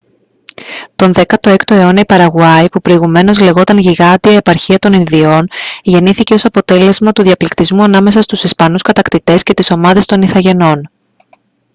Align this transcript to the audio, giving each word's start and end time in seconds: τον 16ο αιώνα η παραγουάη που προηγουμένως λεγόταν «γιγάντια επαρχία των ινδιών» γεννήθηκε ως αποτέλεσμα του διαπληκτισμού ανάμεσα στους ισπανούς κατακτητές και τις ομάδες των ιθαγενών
τον 0.95 1.11
16ο 1.15 1.71
αιώνα 1.71 1.99
η 1.99 2.05
παραγουάη 2.05 2.69
που 2.69 2.81
προηγουμένως 2.81 3.39
λεγόταν 3.39 3.77
«γιγάντια 3.87 4.35
επαρχία 4.35 4.79
των 4.79 4.93
ινδιών» 4.93 5.47
γεννήθηκε 5.83 6.33
ως 6.33 6.45
αποτέλεσμα 6.45 7.11
του 7.11 7.21
διαπληκτισμού 7.23 7.83
ανάμεσα 7.83 8.21
στους 8.21 8.43
ισπανούς 8.43 8.81
κατακτητές 8.81 9.43
και 9.43 9.53
τις 9.53 9.71
ομάδες 9.71 10.05
των 10.05 10.21
ιθαγενών 10.21 10.89